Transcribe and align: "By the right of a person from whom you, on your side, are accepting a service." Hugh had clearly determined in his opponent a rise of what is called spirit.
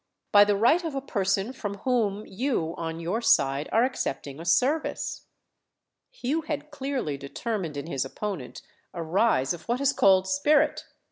"By 0.31 0.45
the 0.45 0.55
right 0.55 0.83
of 0.83 0.95
a 0.95 0.99
person 1.01 1.53
from 1.53 1.75
whom 1.75 2.25
you, 2.25 2.73
on 2.75 2.99
your 2.99 3.21
side, 3.21 3.69
are 3.71 3.83
accepting 3.83 4.39
a 4.39 4.45
service." 4.45 5.27
Hugh 6.09 6.41
had 6.41 6.71
clearly 6.71 7.17
determined 7.17 7.77
in 7.77 7.85
his 7.85 8.03
opponent 8.03 8.63
a 8.95 9.03
rise 9.03 9.53
of 9.53 9.67
what 9.67 9.79
is 9.79 9.93
called 9.93 10.27
spirit. 10.27 10.85